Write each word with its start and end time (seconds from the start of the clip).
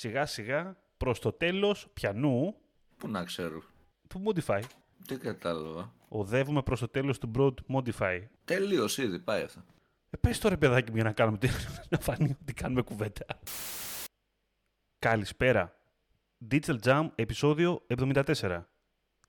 σιγά 0.00 0.26
σιγά 0.26 0.76
προς 0.96 1.18
το 1.18 1.32
τέλος 1.32 1.88
πιανού 1.92 2.54
Πού 2.96 3.08
να 3.08 3.24
ξέρω. 3.24 3.62
του 4.08 4.22
Modify. 4.26 4.62
Δεν 4.98 5.18
κατάλαβα. 5.18 5.94
Οδεύουμε 6.08 6.62
προς 6.62 6.80
το 6.80 6.88
τέλος 6.88 7.18
του 7.18 7.30
Broad 7.34 7.54
Modify. 7.76 8.22
Τελείως 8.44 8.98
ήδη, 8.98 9.18
πάει 9.20 9.42
αυτό. 9.42 9.64
Ε, 10.10 10.16
πες 10.16 10.38
τώρα 10.38 10.58
παιδάκι 10.58 10.90
μου 10.90 10.96
για 10.96 11.04
να 11.04 11.12
κάνουμε 11.12 11.38
να 11.90 11.98
φανεί 11.98 12.36
ότι 12.42 12.52
κάνουμε 12.52 12.82
κουβέντα. 12.82 13.26
Καλησπέρα. 14.98 15.76
Digital 16.50 16.78
Jam, 16.82 17.08
επεισόδιο 17.14 17.86
74. 17.86 18.64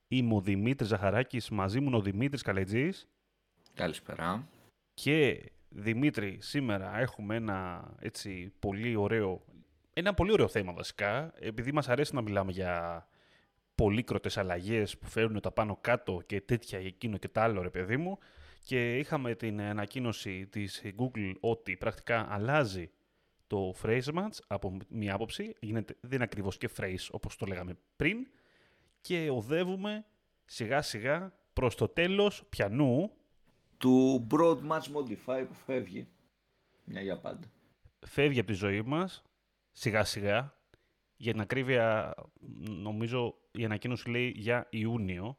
Είμαι 0.07 0.35
ο 0.35 0.41
Δημήτρης 0.41 0.89
Ζαχαράκης, 0.89 1.49
μαζί 1.49 1.79
μου 1.79 1.87
είναι 1.87 1.97
ο 1.97 2.01
Δημήτρης 2.01 2.41
Καλετζής 2.41 3.07
Καλησπέρα. 3.73 4.47
και 4.93 5.51
Δημήτρη, 5.69 6.37
σήμερα 6.41 6.97
έχουμε 6.97 7.35
ένα 7.35 7.89
έτσι 7.99 8.53
πολύ 8.59 8.95
ωραίο, 8.95 9.45
ένα 9.93 10.13
πολύ 10.13 10.31
ωραίο 10.31 10.47
θέμα 10.47 10.73
βασικά, 10.73 11.33
επειδή 11.39 11.71
μας 11.71 11.89
αρέσει 11.89 12.15
να 12.15 12.21
μιλάμε 12.21 12.51
για 12.51 13.07
πολύκροτες 13.75 14.37
αλλαγές 14.37 14.97
που 14.97 15.07
φέρνουν 15.07 15.41
τα 15.41 15.51
πάνω 15.51 15.77
κάτω 15.81 16.21
και 16.25 16.41
τέτοια 16.41 16.79
εκείνο 16.79 17.17
και 17.17 17.27
τα 17.27 17.43
άλλο 17.43 17.61
ρε 17.61 17.69
παιδί 17.69 17.97
μου 17.97 18.17
και 18.63 18.97
είχαμε 18.97 19.35
την 19.35 19.61
ανακοίνωση 19.61 20.47
της 20.47 20.81
Google 20.97 21.33
ότι 21.39 21.77
πρακτικά 21.77 22.27
αλλάζει 22.29 22.91
το 23.47 23.75
phrase 23.83 24.13
match 24.13 24.37
από 24.47 24.77
μία 24.89 25.13
άποψη, 25.13 25.55
γίνεται, 25.59 25.95
δεν 26.01 26.11
είναι 26.11 26.23
ακριβώς 26.23 26.57
και 26.57 26.69
phrase 26.77 27.07
όπως 27.11 27.35
το 27.35 27.45
λέγαμε 27.45 27.77
πριν. 27.95 28.27
Και 29.01 29.29
οδεύουμε 29.29 30.05
σιγά 30.45 30.81
σιγά 30.81 31.33
προς 31.53 31.75
το 31.75 31.87
τέλος 31.87 32.43
πιανού. 32.49 33.11
Του 33.77 34.27
Broad 34.31 34.57
Match 34.57 34.95
Modify 34.95 35.45
που 35.47 35.53
φεύγει. 35.65 36.07
Μια 36.83 37.01
για 37.01 37.17
πάντα. 37.17 37.51
φεύγει 38.07 38.39
από 38.39 38.47
τη 38.47 38.53
ζωή 38.53 38.81
μας 38.81 39.23
σιγά 39.71 40.03
σιγά. 40.03 40.59
Για 41.15 41.31
την 41.31 41.41
ακρίβεια, 41.41 42.13
νομίζω 42.67 43.37
η 43.51 43.65
ανακοίνωση 43.65 44.09
λέει 44.09 44.33
για 44.35 44.67
Ιούνιο. 44.69 45.37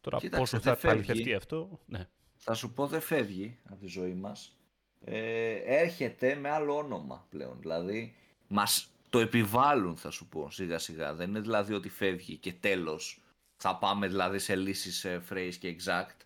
Τώρα 0.00 0.18
Κοίταξε, 0.18 0.40
πόσο 0.40 0.58
δεν 0.58 0.74
θα 0.74 0.80
φεύγει. 0.80 1.06
παληθευτεί 1.06 1.34
αυτό, 1.34 1.80
ναι. 1.86 2.08
Θα 2.36 2.54
σου 2.54 2.72
πω 2.72 2.86
δεν 2.86 3.00
φεύγει 3.00 3.58
από 3.64 3.80
τη 3.80 3.86
ζωή 3.86 4.14
μας. 4.14 4.58
Ε, 5.04 5.52
έρχεται 5.54 6.34
με 6.34 6.50
άλλο 6.50 6.76
όνομα 6.76 7.26
πλέον. 7.30 7.60
Δηλαδή 7.60 8.14
μας 8.48 8.90
το 9.10 9.18
επιβάλλουν 9.18 9.96
θα 9.96 10.10
σου 10.10 10.28
πω 10.28 10.50
σιγά 10.50 10.78
σιγά. 10.78 11.14
Δεν 11.14 11.28
είναι 11.28 11.40
δηλαδή 11.40 11.74
ότι 11.74 11.88
φεύγει 11.88 12.36
και 12.36 12.52
τέλος 12.52 13.22
θα 13.56 13.76
πάμε 13.76 14.06
δηλαδή 14.06 14.38
σε 14.38 14.56
λύσεις 14.56 15.04
ε, 15.04 15.22
phrase 15.30 15.54
και 15.58 15.76
exact. 15.78 16.16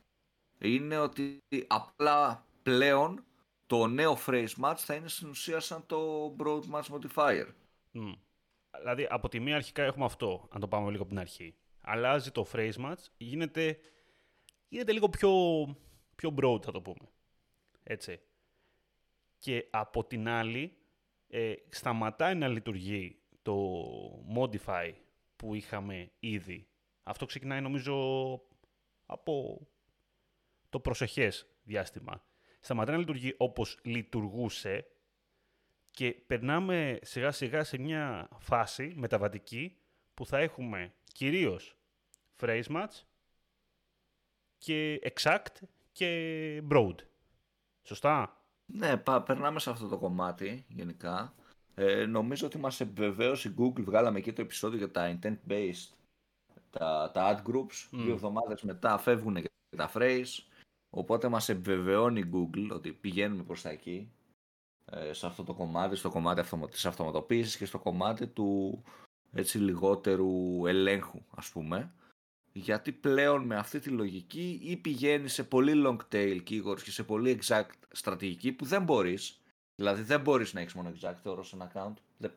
Είναι 0.59 0.98
ότι 0.98 1.39
απλά 1.67 2.47
πλέον 2.63 3.25
το 3.69 3.86
νέο 3.86 4.19
phrase 4.27 4.55
match 4.62 4.74
θα 4.77 4.94
είναι 4.94 5.08
στην 5.08 5.28
ουσία 5.28 5.61
σαν 5.61 5.86
το 5.86 6.27
broad 6.38 6.62
match 6.72 6.83
modifier. 6.83 7.47
Μμ. 7.91 8.12
Δηλαδή, 8.78 9.06
από 9.11 9.28
τη 9.28 9.41
μία 9.41 9.56
αρχικά 9.56 9.83
έχουμε 9.83 10.05
αυτό, 10.05 10.48
αν 10.50 10.61
το 10.61 10.69
πάμε 10.69 10.91
λίγο 10.91 11.02
από 11.02 11.11
την 11.11 11.20
αρχή. 11.20 11.55
Αλλάζει 11.80 12.30
το 12.30 12.46
phrase 12.52 12.72
match, 12.74 13.02
γίνεται, 13.16 13.78
γίνεται 14.69 14.92
λίγο 14.92 15.08
πιο, 15.08 15.30
πιο 16.14 16.34
broad, 16.41 16.62
θα 16.62 16.72
το 16.72 16.83
πούμε. 16.83 17.08
Έτσι. 17.83 18.20
Και 19.39 19.69
από 19.70 20.05
την 20.05 20.28
άλλη, 20.28 20.77
ε, 21.28 21.55
σταματάει 21.69 22.34
να 22.34 22.48
λειτουργεί 22.48 23.19
το 23.42 23.83
modify 24.36 24.92
που 25.36 25.55
είχαμε 25.55 26.11
ήδη. 26.19 26.69
Αυτό 27.02 27.27
ξεκινάει, 27.27 27.61
νομίζω, 27.61 27.94
από 29.06 29.66
το 30.69 30.80
προσεχές 30.80 31.46
διάστημα. 31.62 32.22
Σταματάει 32.69 32.94
να 32.94 33.00
λειτουργεί 33.00 33.34
όπως 33.36 33.78
λειτουργούσε 33.83 34.86
και 35.91 36.11
περνάμε 36.27 36.98
σιγά 37.02 37.30
σιγά 37.30 37.64
σε 37.64 37.78
μια 37.78 38.28
φάση 38.38 38.92
μεταβατική 38.97 39.77
που 40.14 40.27
θα 40.27 40.38
έχουμε 40.38 40.92
κυρίως 41.12 41.77
phrase 42.41 42.64
match 42.66 43.02
και 44.58 45.00
exact 45.14 45.62
και 45.92 46.62
broad. 46.70 46.95
Σωστά; 47.83 48.42
Ναι, 48.67 48.96
πα, 48.96 49.23
περνάμε 49.23 49.58
σε 49.58 49.70
αυτό 49.70 49.89
το 49.89 49.98
κομμάτι 49.98 50.64
γενικά. 50.68 51.34
Ε, 51.74 52.07
νομίζω 52.07 52.46
ότι 52.46 52.58
μας 52.58 52.80
επιβεβαίωσε 52.80 53.48
η 53.48 53.55
Google, 53.58 53.83
βγάλαμε 53.83 54.18
εκεί 54.18 54.33
το 54.33 54.40
επεισόδιο 54.40 54.78
για 54.78 54.90
τα 54.90 55.18
intent-based, 55.18 55.89
τα, 56.70 57.11
τα 57.14 57.42
ad 57.45 57.51
groups, 57.51 57.89
δύο 57.90 58.12
εβδομάδες 58.12 58.62
μετά 58.62 58.98
φεύγουν 58.98 59.34
και 59.34 59.77
τα 59.77 59.90
phrase, 59.95 60.42
οπότε 60.91 61.29
μας 61.29 61.49
επιβεβαιώνει 61.49 62.21
η 62.21 62.31
Google 62.33 62.69
ότι 62.73 62.93
πηγαίνουμε 62.93 63.43
προς 63.43 63.63
τα 63.63 63.71
εκεί, 63.71 64.11
ε, 64.85 65.13
σε 65.13 65.27
αυτό 65.27 65.45
το 65.45 65.55
κομμάτι, 65.55 65.97
στο 65.97 66.11
κομμάτι 66.11 66.41
αυτομα- 66.41 66.69
της 66.69 66.87
αυτοματοποίησης 66.87 67.57
και 67.57 67.65
στο 67.67 67.79
κομμάτι 67.79 68.27
του 68.27 68.83
έτσι 69.33 69.59
λιγότερου 69.59 70.67
ελέγχου 70.67 71.21
ας 71.37 71.49
πούμε. 71.51 71.93
Γιατί 72.53 72.93
πλέον 72.93 73.43
με 73.47 73.57
αυτή 73.57 73.79
τη 73.79 73.89
λογική 73.91 74.61
ή 74.63 74.77
πηγαίνεις 74.77 75.33
σε 75.33 75.45
πολύ 75.45 75.73
long 75.87 75.97
tail 76.13 76.41
keywords 76.51 76.81
και 76.83 76.91
σε 76.91 77.03
πολύ 77.05 77.39
exact 77.43 77.70
στρατηγική 77.93 78.53
που 78.53 78.65
δεν 78.65 78.83
μπορείς. 78.83 79.41
Δηλαδή 79.75 80.03
δεν 80.03 80.20
μπορείς 80.20 80.55
να 80.55 80.61
έχεις 80.61 80.75
μόνο 80.75 80.93
exact 81.01 81.17
θεωρώ 81.23 81.43
σε 81.43 81.57
ένα 81.57 81.73
account. 81.75 81.95
Δεν- 82.19 82.35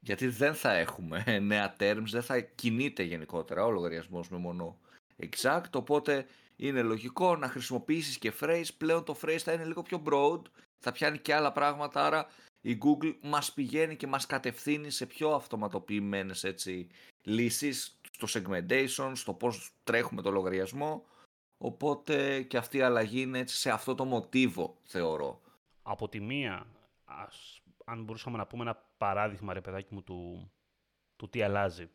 Γιατί 0.00 0.26
δεν 0.28 0.54
θα 0.54 0.72
έχουμε 0.72 1.24
νέα 1.40 1.76
terms, 1.78 2.04
δεν 2.10 2.22
θα 2.22 2.40
κινείται 2.40 3.02
γενικότερα 3.02 3.64
ο 3.64 3.70
λογαριασμός 3.70 4.28
με 4.28 4.36
μόνο 4.38 4.78
exact. 5.22 5.70
Οπότε 5.74 6.26
είναι 6.56 6.82
λογικό 6.82 7.36
να 7.36 7.48
χρησιμοποιήσεις 7.48 8.18
και 8.18 8.32
phrase. 8.40 8.68
Πλέον 8.78 9.04
το 9.04 9.18
phrase 9.22 9.38
θα 9.38 9.52
είναι 9.52 9.64
λίγο 9.64 9.82
πιο 9.82 10.02
broad, 10.06 10.42
θα 10.78 10.92
πιάνει 10.92 11.18
και 11.18 11.34
άλλα 11.34 11.52
πράγματα. 11.52 12.04
Άρα 12.06 12.26
η 12.60 12.78
Google 12.82 13.18
μας 13.22 13.52
πηγαίνει 13.52 13.96
και 13.96 14.06
μας 14.06 14.26
κατευθύνει 14.26 14.90
σε 14.90 15.06
πιο 15.06 15.30
αυτοματοποιημένες 15.30 16.44
έτσι, 16.44 16.88
λύσεις 17.22 18.00
στο 18.10 18.42
segmentation, 18.42 19.12
στο 19.14 19.34
πώς 19.34 19.72
τρέχουμε 19.84 20.22
το 20.22 20.30
λογαριασμό. 20.30 21.06
Οπότε 21.58 22.42
και 22.42 22.56
αυτή 22.56 22.76
η 22.76 22.82
αλλαγή 22.82 23.20
είναι 23.20 23.38
έτσι 23.38 23.56
σε 23.56 23.70
αυτό 23.70 23.94
το 23.94 24.04
μοτίβο 24.04 24.76
θεωρώ. 24.82 25.40
Από 25.82 26.08
τη 26.08 26.20
μία, 26.20 26.66
ας, 27.04 27.62
αν 27.84 28.04
μπορούσαμε 28.04 28.36
να 28.36 28.46
πούμε 28.46 28.62
ένα 28.62 28.84
παράδειγμα, 28.98 29.52
ρε 29.52 29.60
παιδάκι 29.60 29.94
μου, 29.94 30.02
του, 30.02 30.50
του 31.16 31.28
τι 31.28 31.42
αλλάζει. 31.42 31.90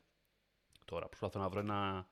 Τώρα 0.85 1.07
προσπαθώ 1.07 1.39
να 1.39 1.49
βρω 1.49 1.59
ένα, 1.59 2.07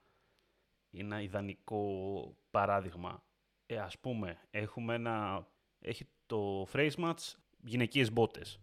ένα 1.00 1.22
ιδανικό 1.22 2.38
παράδειγμα. 2.52 3.24
Ε, 3.66 3.78
ας 3.78 4.00
πούμε, 4.00 4.40
έχουμε 4.52 4.94
ένα, 4.94 5.48
έχει 5.80 6.08
το 6.26 6.68
phrase 6.74 6.96
match 6.96 7.34
γυναικείες 7.64 8.12
μπότες. 8.12 8.60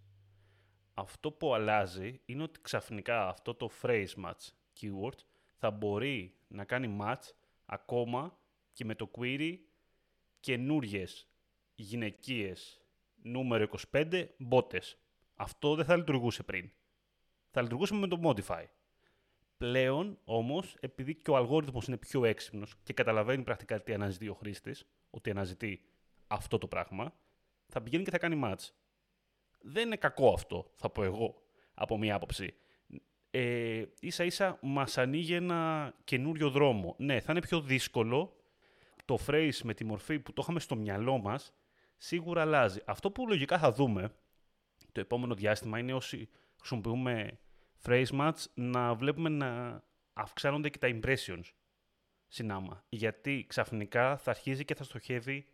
Αυτό 0.94 1.30
που 1.30 1.54
αλλάζει 1.54 2.20
είναι 2.24 2.42
ότι 2.42 2.60
ξαφνικά 2.60 3.28
αυτό 3.28 3.54
το 3.54 3.70
phrase 3.82 4.14
match 4.24 4.48
keyword 4.80 5.18
θα 5.56 5.70
μπορεί 5.70 6.34
να 6.48 6.64
κάνει 6.64 6.98
match 7.00 7.32
ακόμα 7.66 8.38
και 8.72 8.84
με 8.84 8.94
το 8.94 9.10
query 9.18 9.58
καινούριε 10.40 11.04
γυναικείες 11.74 12.80
νούμερο 13.22 13.66
25 13.92 14.26
μπότες. 14.38 14.98
Αυτό 15.34 15.74
δεν 15.74 15.84
θα 15.84 15.96
λειτουργούσε 15.96 16.42
πριν. 16.42 16.70
Θα 17.50 17.62
λειτουργούσε 17.62 17.94
με 17.94 18.06
το 18.06 18.20
modify. 18.24 18.64
Πλέον 19.60 20.18
όμως, 20.24 20.76
επειδή 20.80 21.14
και 21.14 21.30
ο 21.30 21.36
αλγόριθμος 21.36 21.86
είναι 21.86 21.96
πιο 21.96 22.24
έξυπνος 22.24 22.74
και 22.82 22.92
καταλαβαίνει 22.92 23.42
πρακτικά 23.42 23.82
τι 23.82 23.92
αναζητεί 23.92 24.28
ο 24.28 24.34
χρήστης, 24.34 24.86
ότι 25.10 25.30
αναζητεί 25.30 25.82
αυτό 26.26 26.58
το 26.58 26.66
πράγμα, 26.66 27.14
θα 27.66 27.82
πηγαίνει 27.82 28.04
και 28.04 28.10
θα 28.10 28.18
κάνει 28.18 28.40
match. 28.44 28.68
Δεν 29.60 29.86
είναι 29.86 29.96
κακό 29.96 30.32
αυτό, 30.32 30.70
θα 30.76 30.90
πω 30.90 31.02
εγώ, 31.02 31.42
από 31.74 31.98
μία 31.98 32.14
άποψη. 32.14 32.54
Ε, 33.30 33.84
ίσα 34.00 34.24
ίσα 34.24 34.58
μας 34.62 34.98
ανοίγει 34.98 35.34
ένα 35.34 35.92
καινούριο 36.04 36.50
δρόμο. 36.50 36.94
Ναι, 36.98 37.20
θα 37.20 37.32
είναι 37.32 37.40
πιο 37.40 37.60
δύσκολο. 37.60 38.36
Το 39.04 39.18
phrase 39.26 39.58
με 39.62 39.74
τη 39.74 39.84
μορφή 39.84 40.18
που 40.18 40.32
το 40.32 40.40
είχαμε 40.42 40.60
στο 40.60 40.76
μυαλό 40.76 41.18
μας, 41.18 41.52
σίγουρα 41.96 42.40
αλλάζει. 42.40 42.80
Αυτό 42.86 43.10
που 43.10 43.28
λογικά 43.28 43.58
θα 43.58 43.72
δούμε 43.72 44.14
το 44.92 45.00
επόμενο 45.00 45.34
διάστημα 45.34 45.78
είναι 45.78 45.92
όσοι 45.92 46.28
χρησιμοποιούμε 46.58 47.38
phrase 47.84 48.10
match 48.10 48.44
να 48.54 48.94
βλέπουμε 48.94 49.28
να 49.28 49.82
αυξάνονται 50.12 50.68
και 50.68 50.78
τα 50.78 50.88
impressions 50.90 51.44
συνάμα. 52.28 52.84
Γιατί 52.88 53.44
ξαφνικά 53.48 54.16
θα 54.16 54.30
αρχίζει 54.30 54.64
και 54.64 54.74
θα 54.74 54.84
στοχεύει 54.84 55.46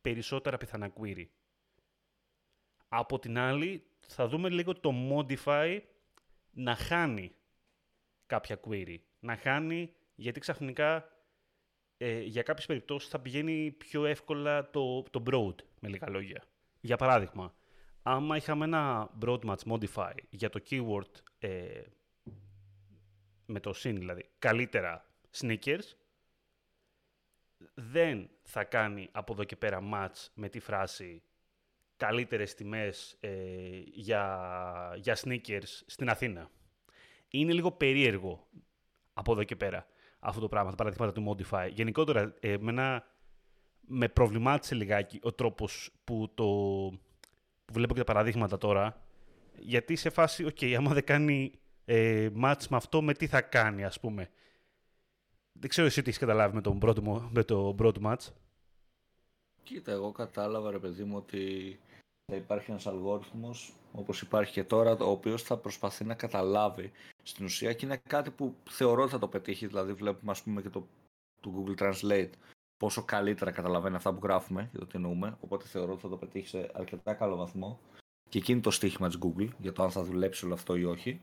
περισσότερα 0.00 0.58
πιθανά 0.58 0.92
query. 1.00 1.26
Από 2.88 3.18
την 3.18 3.38
άλλη, 3.38 3.84
θα 4.00 4.28
δούμε 4.28 4.48
λίγο 4.48 4.72
το 4.72 4.92
modify 5.10 5.80
να 6.50 6.74
χάνει 6.74 7.32
κάποια 8.26 8.60
query. 8.66 8.96
Να 9.20 9.36
χάνει 9.36 9.94
γιατί 10.14 10.40
ξαφνικά 10.40 11.08
ε, 11.96 12.20
για 12.20 12.42
κάποιες 12.42 12.66
περιπτώσεις 12.66 13.10
θα 13.10 13.20
πηγαίνει 13.20 13.70
πιο 13.70 14.04
εύκολα 14.04 14.70
το, 14.70 15.02
το 15.02 15.22
broad, 15.30 15.54
με 15.80 15.88
λίγα 15.88 16.10
λόγια. 16.10 16.42
Για 16.80 16.96
παράδειγμα, 16.96 17.54
άμα 18.02 18.36
είχαμε 18.36 18.64
ένα 18.64 19.10
broad 19.24 19.40
match 19.40 19.72
modify 19.72 20.14
για 20.30 20.50
το 20.50 20.62
keyword 20.70 21.10
ε, 21.42 21.82
με 23.46 23.60
το 23.60 23.72
συν 23.72 23.96
δηλαδή, 23.96 24.30
καλύτερα 24.38 25.04
sneakers, 25.36 25.94
δεν 27.74 28.30
θα 28.42 28.64
κάνει 28.64 29.08
από 29.12 29.32
εδώ 29.32 29.44
και 29.44 29.56
πέρα 29.56 29.80
match 29.92 30.26
με 30.34 30.48
τη 30.48 30.60
φράση 30.60 31.22
καλύτερες 31.96 32.54
τιμές 32.54 33.16
ε, 33.20 33.30
για, 33.84 34.94
για 34.96 35.16
sneakers 35.22 35.80
στην 35.86 36.08
Αθήνα, 36.08 36.50
είναι 37.28 37.52
λίγο 37.52 37.72
περίεργο 37.72 38.48
από 39.12 39.32
εδώ 39.32 39.44
και 39.44 39.56
πέρα 39.56 39.86
αυτό 40.18 40.40
το 40.40 40.48
πράγμα, 40.48 40.70
τα 40.70 40.76
παραδείγματα 40.76 41.12
του 41.12 41.28
Modify. 41.28 41.70
Γενικότερα, 41.72 42.34
εμένα 42.40 43.06
με 43.80 44.08
προβλημάτισε 44.08 44.74
λιγάκι 44.74 45.18
ο 45.22 45.32
τρόπος 45.32 45.90
που, 46.04 46.30
το, 46.34 46.44
που 47.64 47.72
βλέπω 47.72 47.92
και 47.92 47.98
τα 47.98 48.12
παραδείγματα 48.12 48.58
τώρα, 48.58 49.02
γιατί 49.58 49.96
σε 49.96 50.10
φάση, 50.10 50.44
okay, 50.44 50.72
άμα 50.72 50.92
δεν 50.92 51.04
κάνει 51.04 51.52
ε, 51.84 52.30
match 52.42 52.66
με 52.70 52.76
αυτό, 52.76 53.02
με 53.02 53.14
τι 53.14 53.26
θα 53.26 53.40
κάνει, 53.40 53.84
ας 53.84 54.00
πούμε. 54.00 54.30
Δεν 55.52 55.68
ξέρω 55.68 55.86
εσύ 55.86 56.02
τι 56.02 56.08
έχεις 56.08 56.20
καταλάβει 56.20 56.54
με 56.54 56.60
τον 56.60 56.78
πρώτο, 56.78 57.30
με 57.32 57.44
το 57.44 57.74
πρώτο 57.76 58.00
match. 58.04 58.32
Κοίτα, 59.62 59.92
εγώ 59.92 60.12
κατάλαβα 60.12 60.70
ρε 60.70 60.78
παιδί 60.78 61.04
μου 61.04 61.16
ότι 61.16 61.78
θα 62.26 62.36
υπάρχει 62.36 62.70
ένας 62.70 62.86
αλγόριθμος 62.86 63.74
όπως 63.92 64.22
υπάρχει 64.22 64.52
και 64.52 64.64
τώρα, 64.64 64.90
ο 64.92 65.10
οποίος 65.10 65.42
θα 65.42 65.56
προσπαθεί 65.56 66.04
να 66.04 66.14
καταλάβει 66.14 66.90
στην 67.22 67.44
ουσία 67.44 67.72
και 67.72 67.86
είναι 67.86 67.96
κάτι 68.08 68.30
που 68.30 68.54
θεωρώ 68.70 69.02
ότι 69.02 69.12
θα 69.12 69.18
το 69.18 69.28
πετύχει, 69.28 69.66
δηλαδή 69.66 69.92
βλέπουμε 69.92 70.30
ας 70.30 70.42
πούμε 70.42 70.62
και 70.62 70.68
το, 70.68 70.86
το 71.40 71.52
Google 71.56 71.82
Translate 71.82 72.30
πόσο 72.76 73.04
καλύτερα 73.04 73.50
καταλαβαίνει 73.50 73.96
αυτά 73.96 74.12
που 74.12 74.20
γράφουμε 74.22 74.68
και 74.72 74.78
το 74.78 74.86
τι 74.86 74.92
εννοούμε, 74.94 75.36
οπότε 75.40 75.66
θεωρώ 75.66 75.92
ότι 75.92 76.00
θα 76.00 76.08
το 76.08 76.16
πετύχει 76.16 76.46
σε 76.46 76.70
αρκετά 76.74 77.14
καλό 77.14 77.36
βαθμό 77.36 77.80
και 78.32 78.38
εκείνη 78.38 78.60
το 78.60 78.70
στοίχημα 78.70 79.08
της 79.08 79.18
Google 79.22 79.48
για 79.58 79.72
το 79.72 79.82
αν 79.82 79.90
θα 79.90 80.02
δουλέψει 80.02 80.44
όλο 80.44 80.54
αυτό 80.54 80.76
ή 80.76 80.84
όχι 80.84 81.20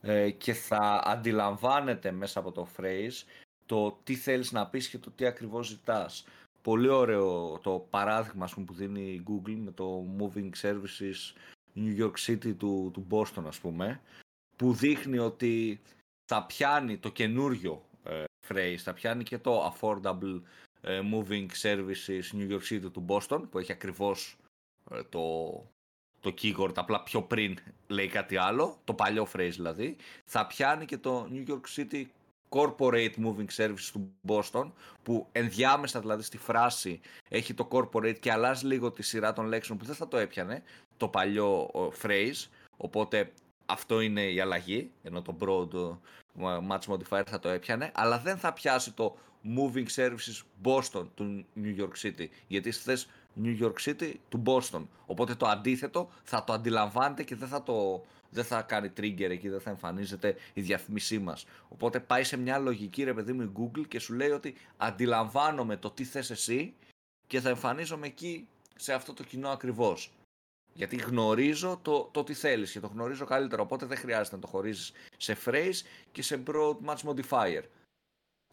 ε, 0.00 0.30
και 0.30 0.52
θα 0.52 1.02
αντιλαμβάνεται 1.04 2.10
μέσα 2.10 2.38
από 2.38 2.52
το 2.52 2.68
phrase 2.76 3.24
το 3.66 3.98
τι 4.04 4.14
θέλεις 4.14 4.52
να 4.52 4.66
πεις 4.66 4.88
και 4.88 4.98
το 4.98 5.10
τι 5.10 5.26
ακριβώς 5.26 5.66
ζητάς. 5.66 6.24
Πολύ 6.62 6.88
ωραίο 6.88 7.58
το 7.62 7.86
παράδειγμα 7.90 8.48
πούμε, 8.54 8.66
που 8.66 8.74
δίνει 8.74 9.00
η 9.00 9.22
Google 9.28 9.56
με 9.64 9.70
το 9.70 10.04
Moving 10.18 10.50
Services 10.62 11.34
New 11.74 12.02
York 12.02 12.14
City 12.26 12.56
του, 12.56 12.90
του 12.92 13.06
Boston 13.10 13.44
ας 13.46 13.58
πούμε 13.58 14.00
που 14.56 14.72
δείχνει 14.72 15.18
ότι 15.18 15.80
θα 16.24 16.46
πιάνει 16.46 16.98
το 16.98 17.08
καινούριο 17.08 17.82
ε, 18.04 18.24
phrase, 18.48 18.76
θα 18.78 18.92
πιάνει 18.92 19.22
και 19.22 19.38
το 19.38 19.74
Affordable 19.74 20.40
ε, 20.80 21.00
Moving 21.12 21.46
Services 21.62 22.22
New 22.32 22.50
York 22.50 22.62
City 22.70 22.92
του 22.92 23.06
Boston 23.08 23.42
που 23.50 23.58
έχει 23.58 23.72
ακριβώς 23.72 24.36
ε, 24.90 25.02
το, 25.02 25.22
το 26.20 26.34
keyword 26.42 26.72
απλά 26.74 27.02
πιο 27.02 27.22
πριν 27.22 27.56
λέει 27.86 28.08
κάτι 28.08 28.36
άλλο, 28.36 28.78
το 28.84 28.94
παλιό 28.94 29.26
phrase 29.32 29.52
δηλαδή, 29.54 29.96
θα 30.24 30.46
πιάνει 30.46 30.84
και 30.84 30.98
το 30.98 31.28
New 31.32 31.50
York 31.50 31.76
City 31.76 32.04
corporate 32.48 33.14
moving 33.24 33.46
services 33.56 33.90
του 33.92 34.12
Boston 34.28 34.70
που 35.02 35.26
ενδιάμεσα 35.32 36.00
δηλαδή 36.00 36.22
στη 36.22 36.38
φράση 36.38 37.00
έχει 37.28 37.54
το 37.54 37.68
corporate 37.70 38.18
και 38.20 38.32
αλλάζει 38.32 38.66
λίγο 38.66 38.90
τη 38.90 39.02
σειρά 39.02 39.32
των 39.32 39.46
λέξεων 39.46 39.78
που 39.78 39.84
δεν 39.84 39.94
θα 39.94 40.08
το 40.08 40.16
έπιανε 40.16 40.62
το 40.96 41.08
παλιό 41.08 41.70
phrase. 42.02 42.46
Οπότε 42.76 43.32
αυτό 43.66 44.00
είναι 44.00 44.22
η 44.22 44.40
αλλαγή 44.40 44.90
ενώ 45.02 45.22
το 45.22 45.36
broad 45.40 45.98
match 46.68 46.92
modifier 46.92 47.22
θα 47.26 47.38
το 47.38 47.48
έπιανε. 47.48 47.92
Αλλά 47.94 48.18
δεν 48.18 48.36
θα 48.36 48.52
πιάσει 48.52 48.92
το 48.92 49.16
moving 49.56 49.86
services 49.94 50.42
Boston 50.64 51.06
του 51.14 51.46
New 51.62 51.80
York 51.80 52.02
City 52.02 52.26
γιατί 52.46 52.72
θες 52.72 53.08
New 53.42 53.62
York 53.62 53.74
City 53.84 54.12
του 54.28 54.42
Boston 54.46 54.86
οπότε 55.06 55.34
το 55.34 55.46
αντίθετο 55.46 56.10
θα 56.22 56.44
το 56.44 56.52
αντιλαμβάνετε 56.52 57.22
και 57.22 57.34
δεν 57.34 57.48
θα 57.48 57.62
το 57.62 58.04
δεν 58.30 58.44
θα 58.44 58.62
κάνει 58.62 58.92
trigger 58.96 59.30
εκεί, 59.30 59.48
δεν 59.48 59.60
θα 59.60 59.70
εμφανίζεται 59.70 60.36
η 60.52 60.60
διαφήμισή 60.60 61.18
μας. 61.18 61.46
Οπότε 61.68 62.00
πάει 62.00 62.24
σε 62.24 62.36
μια 62.36 62.58
λογική 62.58 63.04
ρε 63.04 63.14
παιδί 63.14 63.32
μου 63.32 63.42
η 63.42 63.50
Google 63.58 63.88
και 63.88 63.98
σου 63.98 64.14
λέει 64.14 64.30
ότι 64.30 64.54
αντιλαμβάνομαι 64.76 65.76
το 65.76 65.90
τι 65.90 66.04
θες 66.04 66.30
εσύ 66.30 66.74
και 67.26 67.40
θα 67.40 67.48
εμφανίζομαι 67.48 68.06
εκεί 68.06 68.46
σε 68.76 68.92
αυτό 68.92 69.12
το 69.12 69.22
κοινό 69.22 69.48
ακριβώς. 69.48 70.12
Γιατί 70.72 70.96
γνωρίζω 70.96 71.78
το, 71.82 72.08
το 72.12 72.24
τι 72.24 72.34
θέλεις 72.34 72.72
και 72.72 72.80
το 72.80 72.86
γνωρίζω 72.86 73.24
καλύτερα, 73.24 73.62
οπότε 73.62 73.86
δεν 73.86 73.96
χρειάζεται 73.96 74.36
να 74.36 74.42
το 74.42 74.46
χωρίζεις 74.46 74.92
σε 75.16 75.36
phrase 75.44 75.80
και 76.12 76.22
σε 76.22 76.42
broad 76.46 76.76
match 76.86 77.02
modifier. 77.04 77.62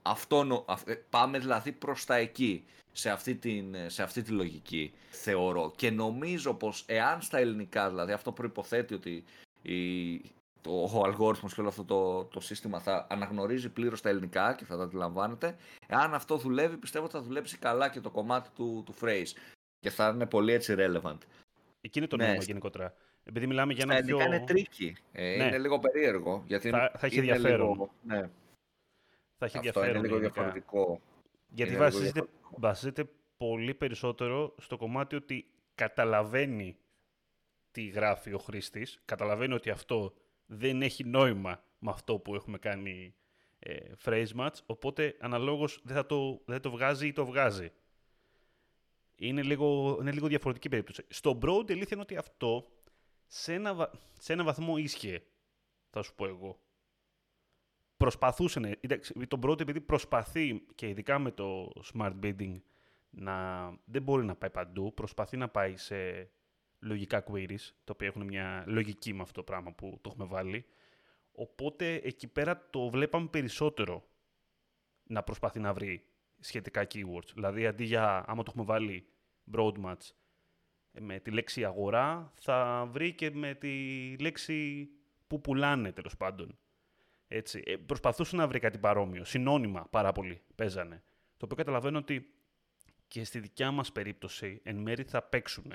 Αυτό, 0.05 0.65
ε, 0.85 0.93
πάμε 0.93 1.39
δηλαδή 1.39 1.71
προς 1.71 2.05
τα 2.05 2.15
εκεί, 2.15 2.65
σε 2.91 3.09
αυτή, 3.09 3.35
την, 3.35 3.75
σε 3.87 4.03
αυτή 4.03 4.21
τη 4.21 4.31
λογική 4.31 4.93
θεωρώ. 5.09 5.73
Και 5.75 5.91
νομίζω 5.91 6.53
πως 6.53 6.83
εάν 6.87 7.21
στα 7.21 7.37
ελληνικά, 7.37 7.89
δηλαδή 7.89 8.11
αυτό 8.11 8.31
προϋποθέτει 8.31 8.93
ότι 8.93 9.23
η, 9.61 10.17
το, 10.61 10.71
ο 10.93 11.01
αλγόριθμος 11.05 11.53
και 11.53 11.59
όλο 11.59 11.69
αυτό 11.69 11.83
το, 11.83 12.23
το 12.23 12.39
σύστημα 12.39 12.79
θα 12.79 13.07
αναγνωρίζει 13.09 13.69
πλήρως 13.69 14.01
τα 14.01 14.09
ελληνικά 14.09 14.53
και 14.53 14.65
θα 14.65 14.77
τα 14.77 14.83
αντιλαμβάνεται. 14.83 15.55
Εάν 15.87 16.13
αυτό 16.13 16.37
δουλεύει, 16.37 16.77
πιστεύω 16.77 17.05
ότι 17.05 17.13
θα 17.13 17.21
δουλέψει 17.21 17.57
καλά 17.57 17.89
και 17.89 17.99
το 17.99 18.09
κομμάτι 18.09 18.49
του, 18.55 18.83
του 18.85 18.93
phrase 19.01 19.31
και 19.79 19.89
θα 19.89 20.11
είναι 20.13 20.25
πολύ 20.25 20.53
έτσι 20.53 20.75
relevant. 20.77 21.17
Εκεί 21.81 21.99
είναι 21.99 22.07
το 22.07 22.15
ναι. 22.15 22.25
νόημα 22.25 22.43
γενικότερα. 22.43 22.93
Επειδή 23.23 23.47
μιλάμε 23.47 23.73
για 23.73 23.85
ένα 23.89 24.01
πιο... 24.05 24.21
είναι 24.21 24.39
tricky. 24.39 24.95
Ε, 25.11 25.35
ναι. 25.35 25.43
Είναι 25.43 25.57
λίγο 25.57 25.79
περίεργο. 25.79 26.43
Γιατί 26.47 26.69
θα, 26.69 26.91
θα 26.97 27.05
έχει 27.05 27.17
ενδιαφέρον. 27.17 27.71
Λίγο... 27.71 27.93
Ναι. 28.03 28.29
Θα 29.37 29.45
έχει 29.45 29.57
Αυτό 29.57 29.85
είναι 29.85 29.99
λίγο 29.99 30.17
διαφορετικό. 30.17 31.01
Γιατί 31.47 31.77
βασίζεται, 31.77 32.27
βασίζεται 32.57 33.09
πολύ 33.37 33.73
περισσότερο 33.73 34.55
στο 34.57 34.77
κομμάτι 34.77 35.15
ότι 35.15 35.45
καταλαβαίνει 35.75 36.77
τι 37.71 37.85
γράφει 37.85 38.33
ο 38.33 38.37
χρήστης, 38.37 39.01
καταλαβαίνει 39.05 39.53
ότι 39.53 39.69
αυτό 39.69 40.13
δεν 40.45 40.81
έχει 40.81 41.03
νόημα 41.03 41.63
με 41.79 41.91
αυτό 41.91 42.19
που 42.19 42.35
έχουμε 42.35 42.57
κάνει 42.57 43.15
ε, 43.59 43.91
phrase 44.03 44.27
match, 44.35 44.55
οπότε 44.65 45.15
αναλόγως 45.19 45.81
δεν 45.83 45.95
θα 45.95 46.05
το, 46.05 46.41
δεν 46.45 46.61
το 46.61 46.71
βγάζει 46.71 47.07
ή 47.07 47.13
το 47.13 47.25
βγάζει. 47.25 47.71
Είναι 49.15 49.43
λίγο, 49.43 49.97
είναι 50.01 50.11
λίγο 50.11 50.27
διαφορετική 50.27 50.69
περίπτωση. 50.69 51.05
Στο 51.09 51.37
Broad 51.41 51.69
η 51.69 51.73
αλήθεια 51.73 51.89
είναι 51.91 52.01
ότι 52.01 52.17
αυτό 52.17 52.67
σε 53.27 53.53
ένα, 53.53 53.91
σε 54.19 54.33
ένα 54.33 54.43
βαθμό 54.43 54.77
ίσχυε, 54.77 55.23
θα 55.89 56.01
σου 56.01 56.15
πω 56.15 56.27
εγώ. 56.27 56.59
Προσπαθούσε, 58.03 58.77
το 59.27 59.39
Broad 59.43 59.59
επειδή 59.59 59.81
προσπαθεί 59.81 60.65
και 60.75 60.87
ειδικά 60.87 61.19
με 61.19 61.31
το 61.31 61.71
smart 61.93 62.13
bidding 62.23 62.55
να, 63.09 63.67
δεν 63.85 64.03
μπορεί 64.03 64.25
να 64.25 64.35
πάει 64.35 64.49
παντού, 64.49 64.93
προσπαθεί 64.93 65.37
να 65.37 65.49
πάει 65.49 65.77
σε 65.77 66.29
λογικά 66.79 67.23
queries, 67.27 67.71
τα 67.83 67.93
οποία 67.93 68.07
έχουν 68.07 68.23
μια 68.23 68.63
λογική 68.67 69.13
με 69.13 69.21
αυτό 69.21 69.33
το 69.33 69.43
πράγμα 69.43 69.71
που 69.73 69.99
το 70.01 70.09
έχουμε 70.09 70.25
βάλει. 70.25 70.65
Οπότε 71.31 71.93
εκεί 71.95 72.27
πέρα 72.27 72.67
το 72.69 72.89
βλέπαμε 72.89 73.27
περισσότερο 73.27 74.03
να 75.03 75.23
προσπαθεί 75.23 75.59
να 75.59 75.73
βρει 75.73 76.05
σχετικά 76.39 76.87
keywords. 76.93 77.29
Δηλαδή 77.33 77.67
αντί 77.67 77.83
για, 77.83 78.23
άμα 78.27 78.43
το 78.43 78.51
έχουμε 78.53 78.65
βάλει 78.65 79.05
broad 79.55 79.73
match 79.85 80.09
με 80.91 81.19
τη 81.19 81.31
λέξη 81.31 81.65
αγορά, 81.65 82.33
θα 82.35 82.87
βρει 82.91 83.13
και 83.13 83.31
με 83.31 83.53
τη 83.53 84.15
λέξη 84.19 84.89
που 85.27 85.41
πουλάνε 85.41 85.91
τέλος 85.91 86.17
πάντων. 86.17 86.57
Έτσι. 87.35 87.63
Ε, 87.65 87.75
προσπαθούσε 87.75 88.35
να 88.35 88.47
βρει 88.47 88.59
κάτι 88.59 88.77
παρόμοιο. 88.77 89.23
Συνώνυμα 89.23 89.87
πάρα 89.89 90.11
πολύ 90.11 90.41
παίζανε. 90.55 91.03
Το 91.37 91.45
οποίο 91.45 91.55
καταλαβαίνω 91.55 91.97
ότι 91.97 92.33
και 93.07 93.23
στη 93.23 93.39
δικιά 93.39 93.71
μας 93.71 93.91
περίπτωση 93.91 94.61
εν 94.63 94.75
μέρη 94.75 95.03
θα 95.03 95.21
παίξουν 95.21 95.73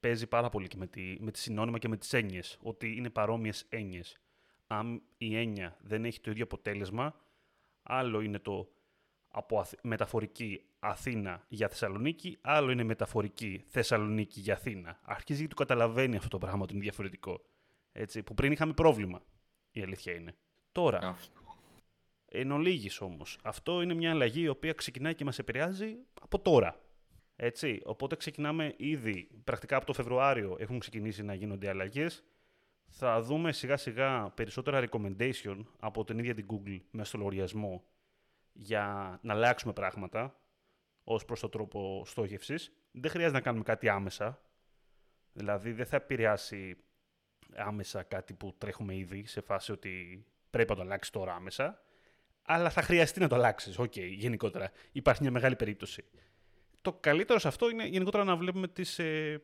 παίζει 0.00 0.26
πάρα 0.26 0.48
πολύ 0.48 0.68
και 0.68 0.76
με 0.76 0.86
τη, 0.86 1.16
με 1.20 1.30
τη 1.30 1.38
συνώνυμα 1.38 1.78
και 1.78 1.88
με 1.88 1.96
τις 1.96 2.12
έννοιες, 2.12 2.58
ότι 2.62 2.96
είναι 2.96 3.10
παρόμοιες 3.10 3.66
έννοιες. 3.68 4.20
Αν 4.66 5.02
η 5.18 5.36
έννοια 5.36 5.76
δεν 5.80 6.04
έχει 6.04 6.20
το 6.20 6.30
ίδιο 6.30 6.44
αποτέλεσμα, 6.44 7.14
άλλο 7.82 8.20
είναι 8.20 8.38
το 8.38 8.72
από 9.28 9.64
μεταφορική 9.82 10.64
Αθήνα 10.78 11.44
για 11.48 11.68
Θεσσαλονίκη, 11.68 12.38
άλλο 12.40 12.70
είναι 12.70 12.82
μεταφορική 12.82 13.64
Θεσσαλονίκη 13.66 14.40
για 14.40 14.54
Αθήνα. 14.54 15.00
Αρχίζει 15.02 15.42
και 15.42 15.48
το 15.48 15.54
καταλαβαίνει 15.54 16.16
αυτό 16.16 16.28
το 16.28 16.38
πράγμα 16.38 16.62
ότι 16.62 16.72
είναι 16.72 16.82
διαφορετικό. 16.82 17.40
Έτσι, 17.92 18.22
που 18.22 18.34
πριν 18.34 18.52
είχαμε 18.52 18.72
πρόβλημα, 18.72 19.22
η 19.70 19.82
αλήθεια 19.82 20.12
είναι. 20.12 20.34
Τώρα, 20.72 21.16
εν 22.26 22.50
ολίγης 22.50 23.00
όμως, 23.00 23.38
αυτό 23.42 23.82
είναι 23.82 23.94
μια 23.94 24.10
αλλαγή 24.10 24.42
η 24.42 24.48
οποία 24.48 24.72
ξεκινάει 24.72 25.14
και 25.14 25.24
μας 25.24 25.38
επηρεάζει 25.38 25.96
από 26.22 26.38
τώρα. 26.40 26.80
Έτσι, 27.36 27.80
οπότε 27.84 28.16
ξεκινάμε 28.16 28.74
ήδη, 28.76 29.28
πρακτικά 29.44 29.76
από 29.76 29.86
το 29.86 29.92
Φεβρουάριο 29.92 30.56
έχουν 30.58 30.78
ξεκινήσει 30.78 31.22
να 31.22 31.34
γίνονται 31.34 31.68
αλλαγές. 31.68 32.24
Θα 32.88 33.20
δούμε 33.20 33.52
σιγά 33.52 33.76
σιγά 33.76 34.30
περισσότερα 34.30 34.88
recommendation 34.88 35.64
από 35.78 36.04
την 36.04 36.18
ίδια 36.18 36.34
την 36.34 36.46
Google 36.50 36.80
μέσα 36.90 37.08
στο 37.08 37.18
λογαριασμό 37.18 37.84
για 38.52 39.18
να 39.22 39.32
αλλάξουμε 39.32 39.72
πράγματα 39.72 40.36
ως 41.04 41.24
προς 41.24 41.40
το 41.40 41.48
τρόπο 41.48 42.02
στόχευσης. 42.06 42.72
Δεν 42.92 43.10
χρειάζεται 43.10 43.36
να 43.36 43.44
κάνουμε 43.44 43.64
κάτι 43.64 43.88
άμεσα. 43.88 44.40
Δηλαδή 45.32 45.72
δεν 45.72 45.86
θα 45.86 45.96
επηρεάσει 45.96 46.76
άμεσα 47.54 48.02
κάτι 48.02 48.34
που 48.34 48.54
τρέχουμε 48.58 48.96
ήδη 48.96 49.26
σε 49.26 49.40
φάση 49.40 49.72
ότι 49.72 50.26
πρέπει 50.52 50.70
να 50.70 50.76
το 50.76 50.82
αλλάξεις 50.82 51.12
τώρα 51.12 51.34
άμεσα. 51.34 51.82
Αλλά 52.42 52.70
θα 52.70 52.82
χρειαστεί 52.82 53.20
να 53.20 53.28
το 53.28 53.34
αλλάξεις. 53.34 53.78
Okay, 53.78 54.08
γενικότερα. 54.16 54.72
Υπάρχει 54.92 55.22
μια 55.22 55.30
μεγάλη 55.30 55.56
περίπτωση 55.56 56.04
το 56.82 56.92
καλύτερο 56.92 57.38
σε 57.38 57.48
αυτό 57.48 57.70
είναι 57.70 57.86
γενικότερα 57.86 58.24
να 58.24 58.36
βλέπουμε 58.36 58.68
τις, 58.68 58.98
ε, 58.98 59.42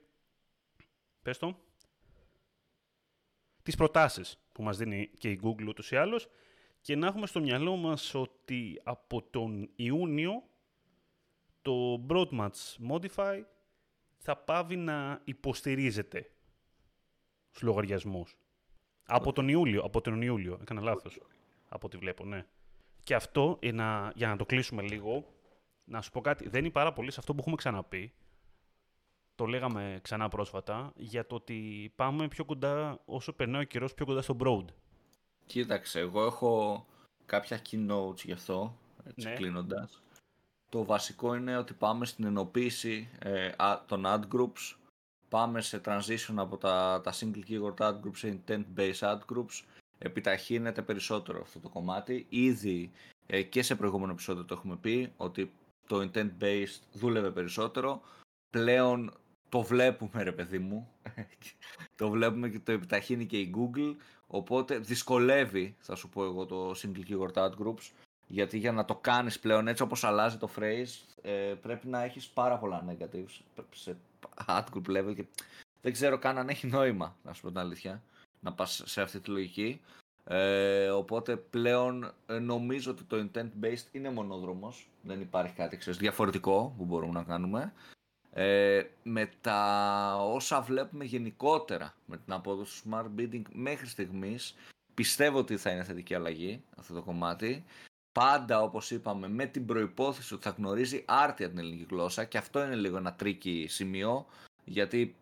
πες 1.22 1.38
το, 1.38 1.58
τις 3.62 3.76
προτάσεις 3.76 4.38
που 4.52 4.62
μας 4.62 4.76
δίνει 4.76 5.10
και 5.18 5.30
η 5.30 5.40
Google 5.42 5.66
ούτως 5.68 5.90
ή 5.90 5.96
άλλως 5.96 6.28
και 6.80 6.96
να 6.96 7.06
έχουμε 7.06 7.26
στο 7.26 7.40
μυαλό 7.40 7.76
μας 7.76 8.14
ότι 8.14 8.80
από 8.84 9.22
τον 9.22 9.70
Ιούνιο 9.76 10.48
το 11.62 12.06
Broad 12.08 12.42
match 12.42 12.76
Modify 12.90 13.42
θα 14.16 14.36
πάβει 14.36 14.76
να 14.76 15.20
υποστηρίζεται 15.24 16.30
στους 17.48 17.62
λογαριασμούς. 17.62 18.36
Από 19.10 19.32
τον 19.32 19.48
Ιούλιο, 19.48 19.82
από 19.82 20.00
τον 20.00 20.22
Ιούλιο. 20.22 20.58
Έκανα 20.60 20.80
λάθος. 20.80 21.20
Από 21.68 21.86
ό,τι 21.86 21.96
βλέπω, 21.96 22.24
ναι. 22.24 22.46
Και 23.04 23.14
αυτό, 23.14 23.58
για 24.14 24.28
να 24.28 24.36
το 24.36 24.46
κλείσουμε 24.46 24.82
λίγο, 24.82 25.24
να 25.84 26.00
σου 26.00 26.10
πω 26.10 26.20
κάτι. 26.20 26.48
Δεν 26.48 26.60
είναι 26.60 26.72
πάρα 26.72 26.92
πολύ 26.92 27.10
σε 27.10 27.16
αυτό 27.20 27.32
που 27.32 27.38
έχουμε 27.40 27.56
ξαναπεί. 27.56 28.12
Το 29.34 29.46
λέγαμε 29.46 29.98
ξανά 30.02 30.28
πρόσφατα, 30.28 30.92
για 30.96 31.26
το 31.26 31.34
ότι 31.34 31.92
πάμε 31.96 32.28
πιο 32.28 32.44
κοντά, 32.44 33.00
όσο 33.04 33.32
περνάει 33.32 33.62
ο 33.62 33.64
καιρός, 33.64 33.94
πιο 33.94 34.06
κοντά 34.06 34.22
στο 34.22 34.36
Broad. 34.40 34.64
Κοίταξε, 35.46 36.00
εγώ 36.00 36.24
έχω 36.24 36.86
κάποια 37.26 37.60
keynotes 37.70 38.24
γι' 38.24 38.32
αυτό, 38.32 38.78
έτσι 39.04 39.28
ναι. 39.28 39.34
κλείνοντας. 39.34 40.02
Το 40.68 40.84
βασικό 40.84 41.34
είναι 41.34 41.56
ότι 41.56 41.74
πάμε 41.74 42.06
στην 42.06 42.24
ενοποίηση 42.24 43.08
ε, 43.18 43.50
των 43.86 44.02
ad 44.06 44.20
groups, 44.34 44.76
πάμε 45.28 45.60
σε 45.60 45.80
transition 45.84 46.34
από 46.36 46.56
τα, 46.56 47.00
τα 47.04 47.12
single 47.12 47.42
keyword 47.48 47.76
ad 47.76 47.94
groups 48.00 48.16
σε 48.16 48.40
intent-based 48.46 49.00
ad 49.00 49.18
groups, 49.32 49.64
επιταχύνεται 49.98 50.82
περισσότερο 50.82 51.40
αυτό 51.40 51.58
το 51.60 51.68
κομμάτι. 51.68 52.26
Ήδη 52.28 52.90
ε, 53.26 53.42
και 53.42 53.62
σε 53.62 53.74
προηγούμενο 53.74 54.12
επεισόδιο 54.12 54.44
το 54.44 54.54
έχουμε 54.54 54.76
πει 54.76 55.12
ότι 55.16 55.52
το 55.86 56.10
intent-based 56.12 56.80
δούλευε 56.92 57.30
περισσότερο. 57.30 58.00
Πλέον 58.50 59.12
το 59.48 59.62
βλέπουμε 59.62 60.22
ρε 60.22 60.32
παιδί 60.32 60.58
μου, 60.58 60.88
το 62.00 62.10
βλέπουμε 62.10 62.48
και 62.48 62.58
το 62.58 62.72
επιταχύνει 62.72 63.26
και 63.26 63.38
η 63.38 63.54
Google, 63.56 63.96
οπότε 64.26 64.78
δυσκολεύει 64.78 65.76
θα 65.78 65.94
σου 65.94 66.08
πω 66.08 66.24
εγώ 66.24 66.46
το 66.46 66.70
single 66.70 67.10
keyword 67.10 67.32
ad 67.32 67.50
groups 67.50 67.90
γιατί 68.28 68.58
για 68.58 68.72
να 68.72 68.84
το 68.84 68.94
κάνεις 68.94 69.38
πλέον 69.38 69.68
έτσι 69.68 69.82
όπως 69.82 70.04
αλλάζει 70.04 70.36
το 70.36 70.50
phrase 70.56 71.18
ε, 71.22 71.54
πρέπει 71.62 71.86
να 71.86 72.02
έχεις 72.02 72.28
πάρα 72.28 72.58
πολλά 72.58 72.84
negatives 72.88 73.62
σε 73.74 73.96
ad 74.46 74.64
group 74.74 74.96
level 74.96 75.14
και 75.14 75.24
δεν 75.80 75.92
ξέρω 75.92 76.18
καν 76.18 76.38
αν 76.38 76.48
έχει 76.48 76.66
νόημα 76.66 77.16
να 77.22 77.32
σου 77.32 77.42
πω 77.42 77.48
την 77.48 77.58
αλήθεια 77.58 78.02
να 78.40 78.52
πας 78.52 78.82
σε 78.86 79.00
αυτή 79.00 79.20
τη 79.20 79.30
λογική. 79.30 79.80
Ε, 80.24 80.88
οπότε 80.88 81.36
πλέον 81.36 82.12
ε, 82.26 82.38
νομίζω 82.38 82.90
ότι 82.90 83.02
το 83.04 83.28
intent 83.32 83.50
based 83.64 83.86
είναι 83.92 84.10
μονόδρομος. 84.10 84.88
Δεν 85.02 85.20
υπάρχει 85.20 85.54
κάτι 85.54 85.76
ξέρεις, 85.76 85.98
διαφορετικό 85.98 86.74
που 86.76 86.84
μπορούμε 86.84 87.12
να 87.12 87.22
κάνουμε. 87.22 87.72
Ε, 88.32 88.82
με 89.02 89.30
τα 89.40 90.16
όσα 90.20 90.60
βλέπουμε 90.60 91.04
γενικότερα 91.04 91.94
με 92.06 92.16
την 92.16 92.32
απόδοση 92.32 92.82
του 92.82 92.88
smart 92.90 93.20
bidding 93.20 93.42
μέχρι 93.52 93.86
στιγμής 93.86 94.54
πιστεύω 94.94 95.38
ότι 95.38 95.56
θα 95.56 95.70
είναι 95.70 95.84
θετική 95.84 96.14
αλλαγή 96.14 96.62
αυτό 96.76 96.94
το 96.94 97.02
κομμάτι 97.02 97.64
πάντα 98.18 98.62
όπως 98.62 98.90
είπαμε 98.90 99.28
με 99.28 99.46
την 99.46 99.66
προϋπόθεση 99.66 100.34
ότι 100.34 100.42
θα 100.42 100.54
γνωρίζει 100.56 101.04
άρτια 101.06 101.48
την 101.48 101.58
ελληνική 101.58 101.86
γλώσσα 101.90 102.24
και 102.24 102.38
αυτό 102.38 102.64
είναι 102.64 102.74
λίγο 102.74 102.96
ένα 102.96 103.14
tricky 103.14 103.66
σημείο 103.68 104.26
γιατί 104.64 105.16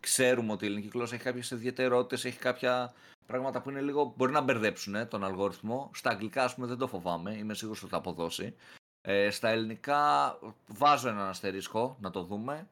ξέρουμε 0.00 0.52
ότι 0.52 0.64
η 0.64 0.66
ελληνική 0.66 0.88
γλώσσα 0.92 1.14
έχει 1.14 1.24
κάποιες 1.24 1.50
ιδιαιτερότητες, 1.50 2.24
έχει 2.24 2.38
κάποια 2.38 2.94
πράγματα 3.26 3.62
που 3.62 3.70
είναι 3.70 3.80
λίγο, 3.80 4.14
μπορεί 4.16 4.32
να 4.32 4.40
μπερδέψουν 4.40 4.94
ε, 4.94 5.06
τον 5.06 5.24
αλγόριθμο. 5.24 5.90
Στα 5.94 6.10
αγγλικά 6.10 6.44
ας 6.44 6.54
πούμε 6.54 6.66
δεν 6.66 6.78
το 6.78 6.86
φοβάμαι, 6.86 7.36
είμαι 7.36 7.54
σίγουρος 7.54 7.82
ότι 7.82 7.90
θα 7.90 7.96
αποδώσει. 7.96 8.54
Ε, 9.02 9.30
στα 9.30 9.48
ελληνικά 9.48 10.38
βάζω 10.66 11.08
έναν 11.08 11.28
αστερίσκο 11.28 11.96
να 12.00 12.10
το 12.10 12.22
δούμε. 12.22 12.68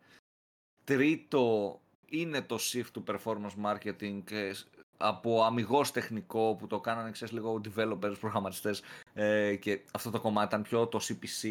Τρίτο 0.85 1.81
είναι 2.07 2.43
το 2.43 2.59
shift 2.61 2.91
του 2.93 3.05
performance 3.07 3.65
marketing 3.65 4.31
ε, 4.31 4.53
από 5.01 5.43
αμυγός 5.45 5.91
τεχνικό 5.91 6.57
που 6.59 6.67
το 6.67 6.81
κάνανε 6.81 7.11
ξέρεις 7.11 7.35
λίγο 7.35 7.61
developers, 7.65 8.15
προγραμματιστές 8.21 8.83
ε, 9.15 9.57
και 9.57 9.81
αυτό 9.93 10.11
το 10.11 10.21
κομμάτι 10.21 10.47
ήταν 10.47 10.63
πιο 10.63 10.87
το 10.87 11.01
CPC 11.03 11.49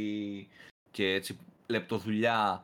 και 0.92 1.06
έτσι 1.06 1.38
λεπτοδουλειά. 1.68 2.64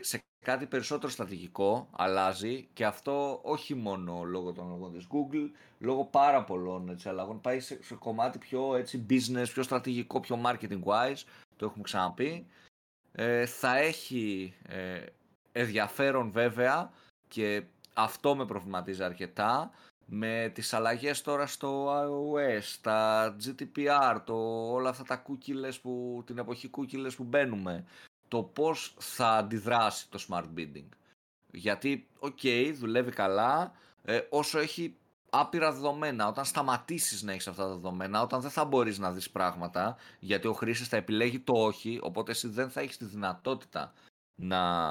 Σε 0.00 0.22
κάτι 0.44 0.66
περισσότερο 0.66 1.12
στρατηγικό 1.12 1.88
αλλάζει 1.90 2.68
και 2.72 2.84
αυτό 2.84 3.40
όχι 3.42 3.74
μόνο 3.74 4.22
λόγω 4.22 4.52
των 4.52 4.68
λόγων 4.68 4.92
της 4.92 5.06
Google, 5.10 5.50
λόγω 5.78 6.04
πάρα 6.04 6.44
πολλών 6.44 6.88
έτσι, 6.88 7.08
αλλαγών. 7.08 7.40
Πάει 7.40 7.60
σε, 7.60 7.78
κομμάτι 7.98 8.38
πιο 8.38 8.76
έτσι, 8.76 9.06
business, 9.10 9.46
πιο 9.52 9.62
στρατηγικό, 9.62 10.20
πιο 10.20 10.40
marketing 10.44 10.82
wise, 10.84 11.22
το 11.56 11.64
έχουμε 11.64 11.82
ξαναπεί. 11.82 12.46
Ε, 13.12 13.46
θα 13.46 13.76
έχει 13.76 14.54
ε, 14.62 15.04
ενδιαφέρον 15.52 16.30
βέβαια 16.30 16.92
και 17.28 17.64
αυτό 17.94 18.36
με 18.36 18.46
προβληματίζει 18.46 19.02
αρκετά 19.02 19.70
με 20.14 20.50
τις 20.54 20.72
αλλαγές 20.72 21.22
τώρα 21.22 21.46
στο 21.46 21.88
iOS, 22.04 22.76
τα 22.80 23.36
GDPR, 23.44 24.20
το, 24.24 24.34
όλα 24.72 24.88
αυτά 24.88 25.02
τα 25.04 25.22
cookies 25.28 25.80
που, 25.82 26.22
την 26.26 26.38
εποχή 26.38 26.70
cookies 26.76 27.10
που 27.16 27.24
μπαίνουμε, 27.24 27.84
το 28.28 28.42
πώς 28.42 28.94
θα 28.98 29.28
αντιδράσει 29.28 30.10
το 30.10 30.24
smart 30.28 30.46
bidding. 30.56 30.88
Γιατί, 31.52 32.08
okay, 32.18 32.72
δουλεύει 32.74 33.10
καλά, 33.10 33.72
ε, 34.02 34.20
όσο 34.30 34.58
έχει 34.58 34.96
άπειρα 35.30 35.72
δεδομένα. 35.72 36.26
Όταν 36.26 36.44
σταματήσεις 36.44 37.22
να 37.22 37.32
έχεις 37.32 37.48
αυτά 37.48 37.62
τα 37.62 37.68
δεδομένα, 37.68 38.22
όταν 38.22 38.40
δεν 38.40 38.50
θα 38.50 38.64
μπορείς 38.64 38.98
να 38.98 39.12
δεις 39.12 39.30
πράγματα, 39.30 39.96
γιατί 40.18 40.46
ο 40.46 40.52
χρήστης 40.52 40.88
θα 40.88 40.96
επιλέγει 40.96 41.40
το 41.40 41.52
όχι, 41.56 41.98
οπότε 42.02 42.30
εσύ 42.30 42.48
δεν 42.48 42.70
θα 42.70 42.80
έχεις 42.80 42.96
τη 42.96 43.04
δυνατότητα 43.04 43.92
να, 44.34 44.90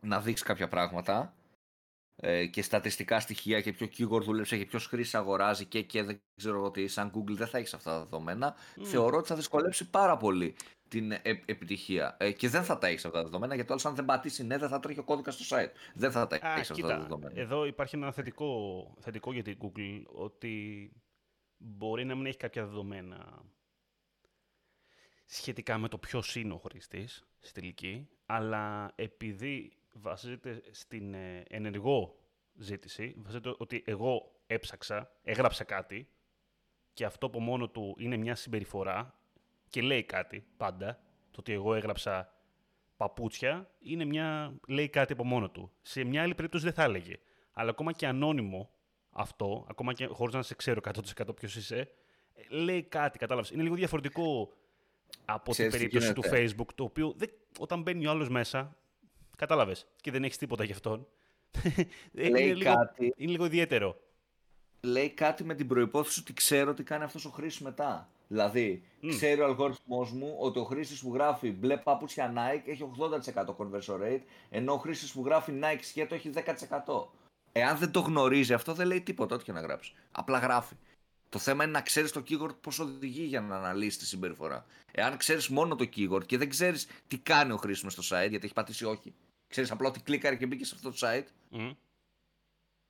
να 0.00 0.20
δείξεις 0.20 0.46
κάποια 0.46 0.68
πράγματα, 0.68 1.34
ε, 1.35 1.35
και 2.50 2.62
στατιστικά 2.62 3.20
στοιχεία 3.20 3.60
και 3.60 3.72
ποιο 3.72 3.88
keyword 3.98 4.22
δούλεψε 4.22 4.56
και 4.56 4.64
ποιος 4.64 4.86
χρήσης 4.86 5.14
αγοράζει 5.14 5.64
και, 5.64 5.82
και 5.82 6.02
δεν 6.02 6.20
ξέρω 6.36 6.64
ότι 6.64 6.88
σαν 6.88 7.12
Google 7.14 7.34
δεν 7.36 7.46
θα 7.46 7.58
έχεις 7.58 7.74
αυτά 7.74 7.90
τα 7.90 7.98
δεδομένα, 7.98 8.54
θεωρώ 8.82 9.16
ότι 9.16 9.28
θα 9.28 9.34
δυσκολέψει 9.34 9.90
πάρα 9.90 10.16
πολύ 10.16 10.56
την 10.88 11.12
ε, 11.12 11.20
επιτυχία. 11.22 12.16
Ε, 12.18 12.32
και 12.32 12.48
δεν 12.48 12.64
θα 12.64 12.78
τα 12.78 12.86
έχεις 12.86 13.04
αυτά 13.04 13.18
τα 13.18 13.24
δεδομένα, 13.24 13.54
γιατί 13.54 13.72
όλο 13.72 13.80
αν 13.84 13.94
δεν 13.94 14.04
πατήσει 14.04 14.44
ναι, 14.44 14.58
δεν 14.58 14.68
θα 14.68 14.80
τρέχει 14.80 14.98
ο 14.98 15.04
κώδικας 15.04 15.34
στο 15.34 15.56
site. 15.56 15.70
Δεν 15.94 16.10
θα 16.10 16.26
τα 16.26 16.38
έχεις 16.42 16.70
αυτά 16.70 16.86
τα 16.86 16.98
δεδομένα. 16.98 17.40
Εδώ 17.40 17.64
υπάρχει 17.64 17.96
ένα 17.96 18.12
θετικό, 18.12 18.94
θετικό 19.00 19.32
για 19.32 19.42
την 19.42 19.58
Google, 19.60 20.02
ότι 20.06 20.92
μπορεί 21.56 22.04
να 22.04 22.14
μην 22.14 22.26
έχει 22.26 22.36
κάποια 22.36 22.64
δεδομένα 22.66 23.44
σχετικά 25.24 25.78
με 25.78 25.88
το 25.88 25.98
ποιος 25.98 26.36
είναι 26.36 26.52
ο 26.52 26.58
χρήστης 26.58 27.26
στη 27.40 27.60
τελική, 27.60 28.08
αλλά 28.26 28.92
επειδή 28.94 29.72
βασίζεται 30.00 30.62
στην 30.70 31.14
ε, 31.14 31.44
ενεργό 31.48 32.18
ζήτηση, 32.54 33.14
βασίζεται 33.16 33.54
ότι 33.58 33.82
εγώ 33.86 34.32
έψαξα, 34.46 35.10
έγραψα 35.22 35.64
κάτι 35.64 36.08
και 36.92 37.04
αυτό 37.04 37.26
από 37.26 37.40
μόνο 37.40 37.68
του 37.68 37.96
είναι 37.98 38.16
μια 38.16 38.34
συμπεριφορά 38.34 39.18
και 39.68 39.82
λέει 39.82 40.04
κάτι 40.04 40.46
πάντα, 40.56 41.00
το 41.30 41.36
ότι 41.40 41.52
εγώ 41.52 41.74
έγραψα 41.74 42.32
παπούτσια, 42.96 43.70
είναι 43.78 44.04
μια, 44.04 44.58
λέει 44.68 44.88
κάτι 44.88 45.12
από 45.12 45.24
μόνο 45.24 45.50
του. 45.50 45.72
Σε 45.82 46.04
μια 46.04 46.22
άλλη 46.22 46.34
περίπτωση 46.34 46.64
δεν 46.64 46.72
θα 46.72 46.82
έλεγε. 46.82 47.18
Αλλά 47.52 47.70
ακόμα 47.70 47.92
και 47.92 48.06
ανώνυμο 48.06 48.70
αυτό, 49.10 49.66
ακόμα 49.68 49.92
και 49.92 50.06
χωρίς 50.06 50.34
να 50.34 50.42
σε 50.42 50.54
ξέρω 50.54 50.80
100% 51.18 51.36
ποιος 51.36 51.56
είσαι, 51.56 51.90
λέει 52.48 52.82
κάτι, 52.82 53.18
κατάλαβες. 53.18 53.50
Είναι 53.50 53.62
λίγο 53.62 53.74
διαφορετικό 53.74 54.52
από 55.24 55.52
την 55.52 55.70
περίπτωση 55.70 56.12
του 56.12 56.22
Facebook, 56.24 56.68
το 56.74 56.84
οποίο 56.84 57.12
δεν, 57.16 57.30
όταν 57.58 57.82
μπαίνει 57.82 58.06
ο 58.06 58.10
άλλος 58.10 58.28
μέσα, 58.28 58.76
Κατάλαβες. 59.36 59.86
Και 60.00 60.10
δεν 60.10 60.24
έχεις 60.24 60.36
τίποτα 60.36 60.64
γι' 60.64 60.72
αυτόν. 60.72 61.06
Λέει 62.12 62.28
είναι, 62.28 62.40
λίγο, 62.40 62.74
κάτι, 62.74 63.14
είναι 63.16 63.30
λίγο 63.30 63.44
ιδιαίτερο. 63.44 64.00
Λέει 64.80 65.10
κάτι 65.10 65.44
με 65.44 65.54
την 65.54 65.66
προπόθεση 65.66 66.20
ότι 66.20 66.32
ξέρω 66.32 66.74
τι 66.74 66.82
κάνει 66.82 67.04
αυτός 67.04 67.24
ο 67.24 67.30
χρήστη 67.30 67.62
μετά. 67.62 68.10
Δηλαδή, 68.28 68.82
mm. 69.02 69.08
ξέρει 69.08 69.40
ο 69.40 69.44
αλγόριθμό 69.44 70.08
μου 70.12 70.36
ότι 70.38 70.58
ο 70.58 70.64
χρήστη 70.64 70.98
που 71.00 71.14
γράφει 71.14 71.50
μπλε 71.50 71.76
παπούτσια 71.76 72.32
Nike 72.36 72.68
έχει 72.68 72.90
80% 73.34 73.44
conversion 73.44 74.00
rate, 74.02 74.22
ενώ 74.50 74.72
ο 74.72 74.76
χρήστη 74.76 75.10
που 75.12 75.24
γράφει 75.24 75.52
Nike 75.62 75.80
σκέτο 75.82 76.14
έχει 76.14 76.30
10%. 76.34 76.44
Εάν 77.52 77.78
δεν 77.78 77.90
το 77.90 78.00
γνωρίζει 78.00 78.52
αυτό, 78.52 78.72
δεν 78.72 78.86
λέει 78.86 79.00
τίποτα, 79.00 79.34
ό,τι 79.34 79.44
και 79.44 79.52
να 79.52 79.60
γράψει. 79.60 79.92
Απλά 80.12 80.38
γράφει. 80.38 80.74
Το 81.28 81.38
θέμα 81.38 81.64
είναι 81.64 81.72
να 81.72 81.80
ξέρεις 81.80 82.12
το 82.12 82.22
keyword 82.28 82.56
πώς 82.60 82.78
οδηγεί 82.78 83.22
για 83.22 83.40
να 83.40 83.56
αναλύσεις 83.56 83.98
τη 83.98 84.06
συμπεριφορά. 84.06 84.66
Εάν 84.92 85.16
ξέρεις 85.16 85.48
μόνο 85.48 85.76
το 85.76 85.88
keyword 85.96 86.26
και 86.26 86.38
δεν 86.38 86.48
ξέρεις 86.48 86.86
τι 87.08 87.18
κάνει 87.18 87.52
ο 87.52 87.56
χρήστη 87.56 87.90
στο 87.90 88.02
site, 88.02 88.28
γιατί 88.28 88.44
έχει 88.44 88.54
πατήσει 88.54 88.84
όχι, 88.84 89.14
ξέρεις 89.48 89.70
απλά 89.70 89.88
ότι 89.88 90.00
κλίκαρε 90.00 90.36
και 90.36 90.46
μπήκε 90.46 90.64
σε 90.64 90.74
αυτό 90.74 90.90
το 90.90 90.96
site. 91.00 91.26
Mm. 91.52 91.76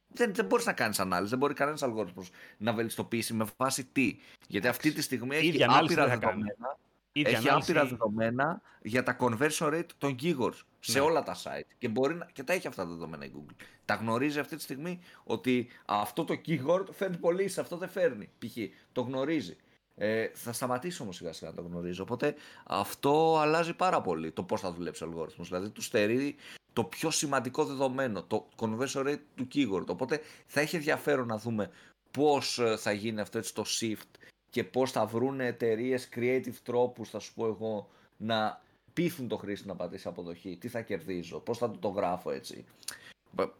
Δεν, 0.08 0.34
δεν 0.34 0.44
μπορείς 0.44 0.66
να 0.66 0.72
κάνεις 0.72 1.00
ανάλυση, 1.00 1.30
δεν 1.30 1.38
μπορεί 1.38 1.54
κανένας 1.54 1.82
αλγόριθμος 1.82 2.30
να 2.58 2.72
βελτιστοποιήσει 2.72 3.34
με 3.34 3.46
βάση 3.56 3.84
τι. 3.84 4.18
Γιατί 4.48 4.68
αυτή 4.68 4.92
τη 4.92 5.02
στιγμή 5.02 5.36
έχει 5.36 5.64
άπειρα 5.64 6.06
δεδομένα. 6.06 6.78
Έχει 7.12 7.48
άπειρα 7.48 7.86
δεδομένα 7.86 8.60
για 8.82 9.02
τα 9.02 9.16
conversion 9.20 9.72
rate 9.72 9.86
των 9.98 10.16
keywords 10.22 10.60
σε 10.80 10.98
ναι. 10.98 11.04
όλα 11.04 11.22
τα 11.22 11.36
site. 11.42 11.70
Και, 11.78 11.88
μπορεί 11.88 12.14
να, 12.14 12.24
και 12.32 12.42
τα 12.42 12.52
έχει 12.52 12.66
αυτά 12.66 12.82
τα 12.82 12.88
δεδομένα 12.88 13.24
η 13.24 13.30
Google. 13.36 13.64
Τα 13.84 13.94
γνωρίζει 13.94 14.38
αυτή 14.38 14.56
τη 14.56 14.62
στιγμή 14.62 15.00
ότι 15.24 15.68
αυτό 15.86 16.24
το 16.24 16.40
keyword 16.46 16.84
φέρνει 16.92 17.16
πολύ, 17.16 17.48
σε 17.48 17.60
αυτό 17.60 17.76
δεν 17.76 17.88
φέρνει. 17.88 18.30
Π.χ. 18.38 18.56
το 18.92 19.00
γνωρίζει. 19.00 19.56
Ε, 19.98 20.30
θα 20.34 20.52
σταματήσει 20.52 21.02
όμως 21.02 21.16
σιγά 21.16 21.32
σιγά 21.32 21.50
να 21.50 21.56
το 21.56 21.62
γνωρίζει. 21.62 22.00
Οπότε 22.00 22.34
αυτό 22.64 23.38
αλλάζει 23.38 23.74
πάρα 23.74 24.00
πολύ 24.00 24.30
το 24.30 24.42
πώς 24.42 24.60
θα 24.60 24.72
δουλέψει 24.72 25.04
ο 25.04 25.06
αλγόριθμος. 25.06 25.48
Δηλαδή 25.48 25.70
του 25.70 25.82
στερεί 25.82 26.36
το 26.72 26.84
πιο 26.84 27.10
σημαντικό 27.10 27.64
δεδομένο, 27.64 28.22
το 28.22 28.48
conversion 28.56 29.06
rate 29.06 29.20
του 29.34 29.48
keyword. 29.54 29.86
Οπότε 29.86 30.20
θα 30.46 30.60
έχει 30.60 30.76
ενδιαφέρον 30.76 31.26
να 31.26 31.38
δούμε 31.38 31.70
πώς 32.10 32.58
ε, 32.58 32.76
θα 32.76 32.92
γίνει 32.92 33.20
αυτό 33.20 33.38
έτσι 33.38 33.54
το 33.54 33.64
shift 33.80 34.18
και 34.50 34.64
πώς 34.64 34.90
θα 34.90 35.06
βρουν 35.06 35.40
εταιρείες 35.40 36.08
creative 36.14 36.54
τρόπους, 36.62 37.10
θα 37.10 37.18
σου 37.18 37.34
πω 37.34 37.46
εγώ, 37.46 37.88
να 38.16 38.62
πείθουν 38.92 39.28
το 39.28 39.36
χρήστη 39.36 39.66
να 39.66 39.76
πατήσει 39.76 40.08
αποδοχή, 40.08 40.56
τι 40.56 40.68
θα 40.68 40.80
κερδίζω, 40.80 41.38
πώς 41.38 41.58
θα 41.58 41.70
το, 41.70 41.78
το 41.78 41.88
γράφω 41.88 42.30
έτσι. 42.30 42.64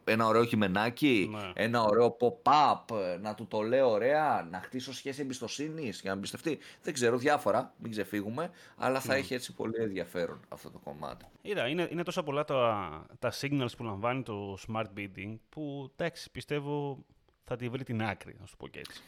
Ένα 0.03 0.25
ωραίο 0.25 0.45
κειμενάκι, 0.45 1.29
Ναι. 1.31 1.51
ένα 1.53 1.83
ωραίο 1.83 2.17
pop-up, 2.19 2.83
να 3.21 3.35
του 3.35 3.47
το 3.47 3.61
λέω 3.61 3.89
ωραία, 3.89 4.47
να 4.51 4.59
χτίσω 4.61 4.93
σχέση 4.93 5.21
εμπιστοσύνης 5.21 6.01
για 6.01 6.11
να 6.11 6.17
εμπιστευτεί. 6.17 6.59
Δεν 6.81 6.93
ξέρω, 6.93 7.17
διάφορα, 7.17 7.73
μην 7.77 7.91
ξεφύγουμε, 7.91 8.51
αλλά 8.77 8.99
θα 8.99 9.15
έχει 9.15 9.33
έτσι 9.33 9.53
πολύ 9.53 9.81
ενδιαφέρον 9.81 10.39
αυτό 10.49 10.69
το 10.69 10.79
κομμάτι. 10.83 11.25
Είδα, 11.41 11.67
είναι, 11.67 11.87
είναι 11.91 12.03
τόσα 12.03 12.23
πολλά 12.23 12.45
τα, 12.45 13.05
τα 13.19 13.31
signals 13.41 13.75
που 13.77 13.83
λαμβάνει 13.83 14.23
το 14.23 14.57
smart 14.67 14.85
bidding 14.97 15.35
που 15.49 15.91
εντάξει, 15.95 16.31
πιστεύω 16.31 16.97
θα 17.43 17.55
τη 17.55 17.69
βρει 17.69 17.83
την 17.83 18.03
άκρη, 18.03 18.35
να 18.39 18.45
σου 18.45 18.51
το 18.51 18.57
πω 18.57 18.67
και 18.67 18.79
έτσι. 18.79 19.01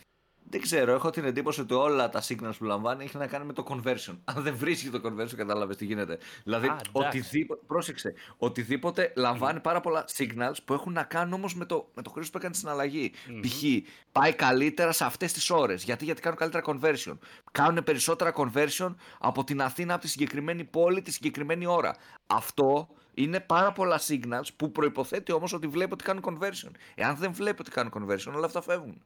Δεν 0.51 0.62
ξέρω, 0.62 0.93
έχω 0.93 1.10
την 1.10 1.25
εντύπωση 1.25 1.62
ότι 1.62 1.74
όλα 1.74 2.10
τα 2.10 2.22
signals 2.27 2.53
που 2.58 2.63
λαμβάνει 2.63 3.03
έχει 3.03 3.17
να 3.17 3.27
κάνει 3.27 3.46
με 3.46 3.53
το 3.53 3.63
conversion. 3.67 4.17
Αν 4.36 4.43
δεν 4.43 4.55
βρίσκει 4.58 4.89
το 4.89 5.01
conversion, 5.03 5.36
κατάλαβες 5.36 5.75
τι 5.75 5.86
γίνεται. 5.86 6.17
Δηλαδή, 6.43 6.67
Α, 6.67 6.72
εντάξει. 6.72 6.91
οτιδήποτε, 6.91 7.62
πρόσεξε, 7.67 8.13
οτιδήποτε 8.38 9.13
λαμβάνει 9.15 9.60
πάρα 9.60 9.81
πολλά 9.81 10.05
signals 10.17 10.55
που 10.65 10.74
έχουν 10.74 10.93
να 10.93 11.03
κάνουν 11.03 11.34
όμως 11.34 11.55
με 11.55 11.65
το, 11.65 11.89
με 11.93 12.01
το 12.01 12.10
χρήστη 12.10 12.31
που 12.31 12.38
έκανε 12.38 12.53
στην 12.53 12.69
αλλαγή. 12.69 13.12
Π.χ. 13.41 13.63
πάει 14.12 14.34
καλύτερα 14.34 14.91
σε 14.91 15.05
αυτές 15.05 15.34
τις 15.34 15.50
ώρες. 15.50 15.84
Γιατί, 15.84 16.05
γιατί 16.05 16.22
κάνουν 16.22 16.38
καλύτερα 16.38 16.63
conversion. 16.65 17.17
Κάνουν 17.51 17.84
περισσότερα 17.84 18.34
conversion 18.36 18.96
από 19.19 19.43
την 19.43 19.62
Αθήνα, 19.62 19.93
από 19.93 20.01
τη 20.01 20.10
συγκεκριμένη 20.10 20.63
πόλη, 20.63 21.01
τη 21.01 21.12
συγκεκριμένη 21.12 21.65
ώρα. 21.65 21.96
Αυτό 22.27 22.89
είναι 23.13 23.39
πάρα 23.39 23.72
πολλά 23.72 24.00
signals 24.08 24.48
που 24.55 24.72
προποθέτει 24.72 25.31
όμως 25.31 25.53
ότι 25.53 25.67
βλέπει 25.67 25.93
ότι 25.93 26.03
κάνουν 26.03 26.24
conversion. 26.25 26.72
Εάν 26.96 27.15
δεν 27.15 27.34
βλέπει 27.34 27.62
ότι 27.62 27.72
κάνουν 27.72 27.91
conversion, 27.96 28.34
όλα 28.36 28.46
αυτά 28.46 28.62
φεύγουν. 28.62 29.01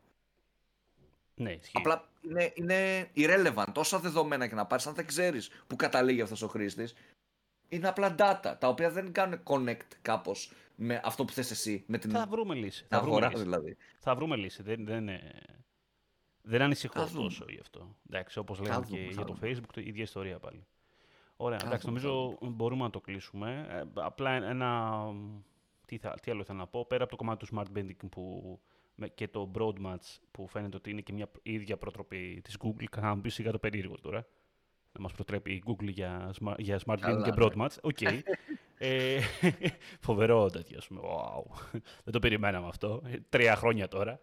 Ναι, 1.36 1.52
ισχύει. 1.52 1.78
Απλά 1.78 2.10
είναι, 2.22 2.52
είναι 2.56 3.10
irrelevant. 3.16 3.74
Όσα 3.75 4.00
δεδομένα 4.00 4.48
και 4.48 4.56
να 4.56 4.66
πάρεις, 4.66 4.88
αν 4.88 4.94
δεν 4.94 5.06
ξέρεις 5.06 5.50
που 5.68 5.75
καταλήγει 5.75 6.22
αυτός 6.22 6.42
ο 6.42 6.48
χρήστης, 6.48 6.94
είναι 7.70 7.88
απλά 7.88 8.16
data 8.20 8.56
τα 8.60 8.68
οποία 8.68 8.90
δεν 8.92 9.12
κάνουν 9.12 9.40
connect 9.44 9.88
κάπως 10.02 10.52
με 10.75 11.02
αυτό 11.04 11.25
που 11.25 11.32
θες 11.34 11.52
εσύ. 11.52 11.84
Με 11.88 11.98
την 11.98 12.10
Θα 12.12 12.25
βρούμε 12.28 12.56
λύση. 12.56 12.80
την 12.80 12.88
Θα 12.90 13.00
βρούμε 13.02 13.12
αγορά 13.16 13.30
λύση. 13.32 13.44
δηλαδή. 13.44 13.78
Θα 14.00 14.16
βρούμε 14.16 14.36
λύση. 14.36 14.63
Δεν, 14.63 14.86
δεν, 14.86 15.08
ε, 15.10 15.32
δεν 16.42 16.62
ανησυχώ 16.62 16.94
Θα 17.00 17.06
δούμε. 17.06 17.24
τόσο 17.24 17.46
γι' 17.50 17.60
αυτό. 17.62 17.96
Εντάξει, 18.10 18.40
όπως 18.40 18.60
λέμε 18.60 18.74
Θα 18.74 18.80
και 18.80 18.86
δούμε, 18.88 19.00
θα 19.04 19.12
για 19.12 19.24
το 19.25 19.34
δούμε. 19.34 19.52
Facebook, 19.52 19.70
το 19.74 19.82
ίδια 19.82 20.04
ιστορία 20.04 20.40
πάλι. 20.40 20.66
Ωραία, 21.38 21.60
Θα 21.60 21.66
εντάξει, 21.66 21.86
δούμε, 21.88 22.00
θα 22.00 22.06
νομίζω 22.08 22.38
μπορούμε 22.42 22.84
να 22.84 22.90
το 22.90 23.02
κλείσουμε. 23.02 23.66
Ε, 23.70 24.02
απλά 24.02 24.32
ένα... 24.32 25.02
Τι, 25.86 25.98
θα, 25.98 26.18
τι 26.22 26.32
άλλο 26.32 26.42
ήθελα 26.42 26.58
να 26.58 26.68
πω, 26.68 26.86
πέρα 26.86 27.02
από 27.04 27.12
το 27.12 27.18
κομμάτι 27.18 27.46
του 27.46 27.56
smart 27.56 27.78
bidding 27.77 28.10
που, 28.12 28.42
με- 28.52 28.60
και 29.13 29.27
το 29.27 29.51
broad 29.55 29.85
match 29.85 30.17
που 30.31 30.47
φαίνεται 30.47 30.77
ότι 30.77 30.89
είναι 30.89 31.01
και 31.01 31.13
μια 31.13 31.31
η 31.43 31.53
ίδια 31.53 31.77
προτροπή 31.77 32.41
της 32.43 32.57
Google, 32.59 32.85
θα 32.91 33.15
μου 33.15 33.21
πει 33.21 33.29
σιγά 33.29 33.51
το 33.51 33.59
περίεργο 33.59 33.95
τώρα, 34.01 34.27
να 34.91 35.01
μας 35.01 35.12
προτρέπει 35.12 35.51
η 35.51 35.63
Google 35.65 35.89
για, 35.89 36.33
sma- 36.41 36.55
για 36.57 36.79
smart 36.85 36.97
Καλά, 37.00 37.19
bidding 37.20 37.24
και 37.23 37.29
ναι. 37.29 37.35
broad 37.39 37.55
match. 37.62 37.77
Okay. 37.82 38.01
ε, 38.77 39.19
φοβερό 40.07 40.50
τέτοιο, 40.50 40.77
ας 40.77 40.88
πούμε. 40.88 41.01
Wow. 41.03 41.43
Δεν 42.03 42.13
το 42.13 42.19
περιμέναμε 42.19 42.67
αυτό. 42.67 43.01
Ε, 43.05 43.17
Τρία 43.29 43.55
χρόνια 43.55 43.88
τώρα. 43.88 44.19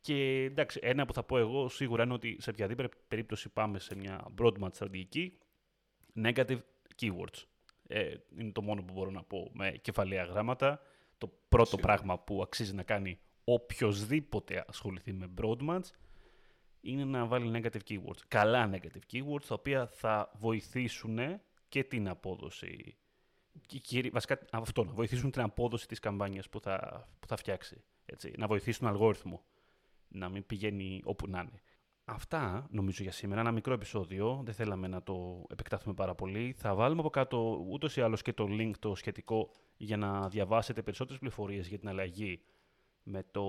Και 0.00 0.44
εντάξει, 0.44 0.78
ένα 0.82 1.06
που 1.06 1.12
θα 1.12 1.22
πω 1.22 1.38
εγώ 1.38 1.68
σίγουρα 1.68 2.02
είναι 2.02 2.12
ότι 2.12 2.36
σε 2.40 2.50
οποιαδήποτε 2.50 2.88
περίπτωση 3.08 3.48
πάμε 3.48 3.78
σε 3.78 3.96
μια 3.96 4.26
broadmat 4.40 4.68
στρατηγική, 4.72 5.38
negative 6.22 6.58
keywords. 7.00 7.42
Ε, 7.86 8.14
είναι 8.38 8.52
το 8.52 8.62
μόνο 8.62 8.82
που 8.82 8.92
μπορώ 8.92 9.10
να 9.10 9.22
πω 9.22 9.50
με 9.54 9.70
κεφαλαία 9.70 10.24
γράμματα. 10.24 10.80
Το 11.18 11.32
πρώτο 11.48 11.68
Σίγουρα. 11.68 11.86
πράγμα 11.86 12.18
που 12.18 12.42
αξίζει 12.42 12.74
να 12.74 12.82
κάνει 12.82 13.18
οποιοδήποτε 13.52 14.64
ασχοληθεί 14.68 15.12
με 15.12 15.30
broadmats 15.40 15.90
είναι 16.80 17.04
να 17.04 17.26
βάλει 17.26 17.60
negative 17.62 17.80
keywords. 17.88 18.20
Καλά 18.28 18.70
negative 18.72 19.12
keywords, 19.12 19.44
τα 19.48 19.54
οποία 19.54 19.86
θα 19.86 20.30
βοηθήσουν 20.38 21.18
και 21.68 21.84
την 21.84 22.08
απόδοση. 22.08 22.96
Και, 23.66 23.78
κυρί- 23.78 24.12
βασικά 24.12 24.38
αυτό, 24.52 24.84
να 24.84 24.92
βοηθήσουν 24.92 25.30
την 25.30 25.42
απόδοση 25.42 25.88
της 25.88 25.98
καμπάνιας 25.98 26.48
που 26.48 26.60
θα, 26.60 27.08
που 27.20 27.26
θα 27.26 27.36
φτιάξει. 27.36 27.82
Έτσι, 28.06 28.32
να 28.36 28.46
βοηθήσουν 28.46 28.80
τον 28.84 28.94
αλγόριθμο. 28.94 29.42
Να 30.08 30.28
μην 30.28 30.46
πηγαίνει 30.46 31.00
όπου 31.04 31.26
να 31.28 31.40
είναι. 31.40 31.62
Αυτά 32.04 32.66
νομίζω 32.70 33.02
για 33.02 33.12
σήμερα. 33.12 33.40
Ένα 33.40 33.52
μικρό 33.52 33.72
επεισόδιο. 33.72 34.40
Δεν 34.44 34.54
θέλαμε 34.54 34.88
να 34.88 35.02
το 35.02 35.46
επεκτάθουμε 35.50 35.94
πάρα 35.94 36.14
πολύ. 36.14 36.54
Θα 36.58 36.74
βάλουμε 36.74 37.00
από 37.00 37.10
κάτω 37.10 37.64
ούτως 37.68 37.96
ή 37.96 38.00
άλλως 38.00 38.22
και 38.22 38.32
το 38.32 38.46
link 38.50 38.72
το 38.78 38.94
σχετικό 38.94 39.50
για 39.76 39.96
να 39.96 40.28
διαβάσετε 40.28 40.82
περισσότερες 40.82 41.18
πληροφορίες 41.18 41.68
για 41.68 41.78
την 41.78 41.88
αλλαγή 41.88 42.40
με 43.08 43.22
το 43.30 43.44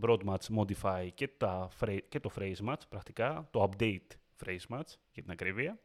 Broadmatch 0.00 0.56
Modify 0.56 1.08
και, 1.14 1.28
τα, 1.28 1.68
phra- 1.80 2.02
και 2.08 2.20
το 2.20 2.30
Phrase 2.36 2.68
Match, 2.68 2.80
πρακτικά, 2.88 3.48
το 3.50 3.70
Update 3.70 4.06
Phrase 4.44 4.66
Match 4.68 4.88
για 5.12 5.22
την 5.22 5.30
ακρίβεια. 5.30 5.80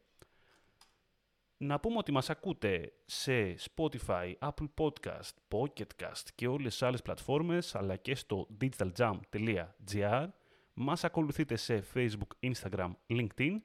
Να 1.58 1.80
πούμε 1.80 1.98
ότι 1.98 2.12
μας 2.12 2.30
ακούτε 2.30 2.94
σε 3.06 3.56
Spotify, 3.76 4.34
Apple 4.40 4.68
Podcast, 4.78 5.32
Pocket 5.48 5.88
Cast 6.04 6.24
και 6.36 6.48
όλες 6.48 6.72
τις 6.72 6.84
άλλες 6.84 7.02
πλατφόρμες, 7.02 7.76
αλλά 7.76 7.96
και 7.96 8.16
στο 8.16 8.48
digitaljump.gr. 8.62 10.28
Μας 10.74 11.04
ακολουθείτε 11.04 11.56
σε 11.56 11.84
Facebook, 11.94 12.52
Instagram, 12.52 12.92
LinkedIn. 13.08 13.58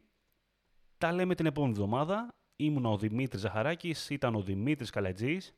Τα 0.99 1.13
λέμε 1.13 1.35
την 1.35 1.47
επόμενη 1.47 1.73
εβδομάδα. 1.73 2.35
Ήμουν 2.57 2.85
ο 2.85 2.99
Δημήτρης 2.99 3.41
Ζαχαράκης, 3.41 4.11
ήταν 4.11 4.35
ο 4.35 4.43
Δημήτρης 4.43 4.91
Καλατζής. 4.91 5.55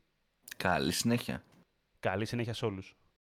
Καλή 0.57 0.91
συνέχεια. 0.91 1.43
Καλή 1.99 2.25
συνέχεια 2.25 2.53
σε 2.53 2.65
όλους. 2.65 2.95